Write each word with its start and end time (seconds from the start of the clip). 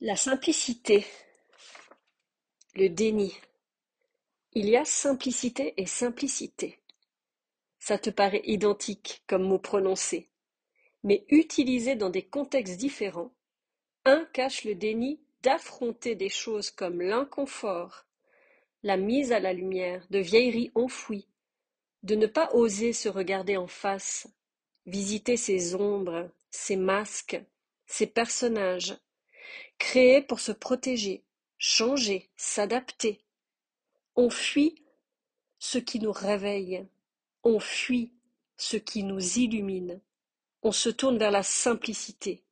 La 0.00 0.14
simplicité, 0.14 1.04
le 2.76 2.88
déni. 2.88 3.34
Il 4.52 4.68
y 4.68 4.76
a 4.76 4.84
simplicité 4.84 5.74
et 5.76 5.86
simplicité. 5.86 6.78
Ça 7.80 7.98
te 7.98 8.08
paraît 8.08 8.42
identique 8.44 9.24
comme 9.26 9.42
mot 9.42 9.58
prononcé, 9.58 10.30
mais 11.02 11.24
utilisé 11.30 11.96
dans 11.96 12.10
des 12.10 12.22
contextes 12.22 12.76
différents, 12.76 13.34
un 14.04 14.24
cache 14.26 14.62
le 14.62 14.76
déni 14.76 15.20
d'affronter 15.42 16.14
des 16.14 16.28
choses 16.28 16.70
comme 16.70 17.02
l'inconfort, 17.02 18.06
la 18.84 18.96
mise 18.96 19.32
à 19.32 19.40
la 19.40 19.52
lumière 19.52 20.06
de 20.10 20.20
vieilleries 20.20 20.70
enfouies, 20.76 21.26
de 22.04 22.14
ne 22.14 22.28
pas 22.28 22.50
oser 22.54 22.92
se 22.92 23.08
regarder 23.08 23.56
en 23.56 23.66
face, 23.66 24.28
visiter 24.86 25.36
ses 25.36 25.74
ombres, 25.74 26.30
ses 26.50 26.76
masques, 26.76 27.42
ses 27.86 28.06
personnages, 28.06 28.96
créés 29.78 30.22
pour 30.22 30.40
se 30.40 30.52
protéger, 30.52 31.24
changer, 31.58 32.30
s'adapter. 32.36 33.24
On 34.16 34.30
fuit 34.30 34.82
ce 35.58 35.78
qui 35.78 36.00
nous 36.00 36.12
réveille, 36.12 36.86
on 37.44 37.60
fuit 37.60 38.12
ce 38.56 38.76
qui 38.76 39.02
nous 39.02 39.38
illumine, 39.38 40.00
on 40.62 40.72
se 40.72 40.88
tourne 40.88 41.18
vers 41.18 41.30
la 41.30 41.42
simplicité, 41.42 42.44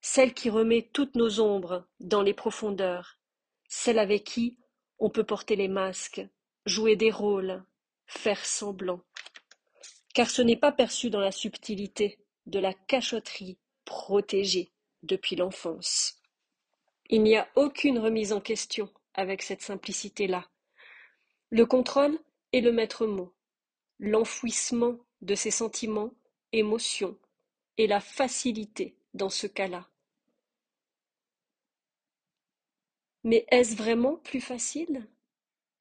celle 0.00 0.34
qui 0.34 0.50
remet 0.50 0.88
toutes 0.92 1.14
nos 1.14 1.40
ombres 1.40 1.86
dans 2.00 2.22
les 2.22 2.34
profondeurs, 2.34 3.18
celle 3.68 3.98
avec 3.98 4.24
qui 4.24 4.58
on 4.98 5.10
peut 5.10 5.24
porter 5.24 5.56
les 5.56 5.68
masques, 5.68 6.22
jouer 6.66 6.96
des 6.96 7.10
rôles, 7.10 7.64
faire 8.06 8.44
semblant. 8.44 9.00
Car 10.14 10.28
ce 10.28 10.42
n'est 10.42 10.56
pas 10.56 10.72
perçu 10.72 11.08
dans 11.08 11.20
la 11.20 11.32
subtilité 11.32 12.18
de 12.46 12.58
la 12.58 12.74
cachotterie 12.74 13.58
protégée 13.84 14.72
depuis 15.02 15.36
l'enfance. 15.36 16.20
Il 17.08 17.22
n'y 17.22 17.36
a 17.36 17.48
aucune 17.56 17.98
remise 17.98 18.32
en 18.32 18.40
question 18.40 18.88
avec 19.14 19.42
cette 19.42 19.62
simplicité-là. 19.62 20.48
Le 21.50 21.66
contrôle 21.66 22.18
est 22.52 22.60
le 22.60 22.72
maître 22.72 23.06
mot, 23.06 23.34
l'enfouissement 23.98 24.98
de 25.20 25.34
ses 25.34 25.50
sentiments, 25.50 26.12
émotions, 26.52 27.18
et 27.76 27.86
la 27.86 28.00
facilité 28.00 28.96
dans 29.14 29.30
ce 29.30 29.46
cas-là. 29.46 29.88
Mais 33.24 33.46
est-ce 33.50 33.76
vraiment 33.76 34.16
plus 34.16 34.40
facile? 34.40 35.06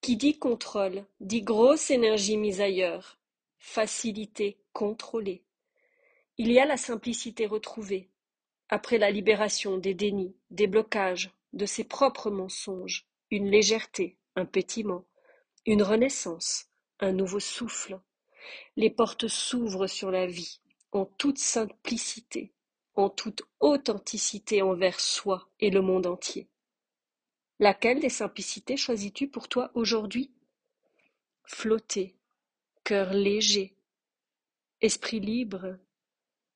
Qui 0.00 0.16
dit 0.16 0.38
contrôle 0.38 1.04
dit 1.20 1.42
grosse 1.42 1.90
énergie 1.90 2.36
mise 2.36 2.60
ailleurs, 2.60 3.18
facilité 3.58 4.58
contrôlée. 4.72 5.44
Il 6.38 6.50
y 6.50 6.58
a 6.58 6.64
la 6.64 6.76
simplicité 6.76 7.46
retrouvée, 7.46 8.08
après 8.70 8.98
la 8.98 9.10
libération 9.10 9.78
des 9.78 9.94
dénis, 9.94 10.36
des 10.50 10.68
blocages, 10.68 11.32
de 11.52 11.66
ses 11.66 11.82
propres 11.82 12.30
mensonges, 12.30 13.04
une 13.32 13.50
légèreté, 13.50 14.16
un 14.36 14.44
pétiment, 14.44 15.04
une 15.66 15.82
renaissance, 15.82 16.66
un 17.00 17.12
nouveau 17.12 17.40
souffle. 17.40 18.00
Les 18.76 18.88
portes 18.88 19.26
s'ouvrent 19.26 19.88
sur 19.88 20.12
la 20.12 20.26
vie, 20.26 20.60
en 20.92 21.04
toute 21.04 21.38
simplicité, 21.38 22.52
en 22.94 23.10
toute 23.10 23.42
authenticité 23.58 24.62
envers 24.62 25.00
soi 25.00 25.48
et 25.58 25.70
le 25.70 25.82
monde 25.82 26.06
entier. 26.06 26.48
Laquelle 27.58 27.98
des 27.98 28.08
simplicités 28.08 28.76
choisis-tu 28.76 29.28
pour 29.28 29.48
toi 29.48 29.72
aujourd'hui? 29.74 30.32
Flotter, 31.44 32.14
cœur 32.84 33.12
léger, 33.12 33.74
esprit 34.80 35.20
libre, 35.20 35.76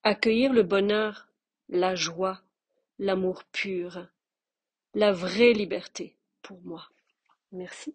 accueillir 0.04 0.52
le 0.52 0.62
bonheur, 0.62 1.28
la 1.68 1.94
joie, 1.94 2.42
l'amour 2.98 3.44
pur, 3.44 4.06
la 4.94 5.12
vraie 5.12 5.52
liberté 5.52 6.16
pour 6.42 6.60
moi. 6.62 6.88
Merci. 7.52 7.94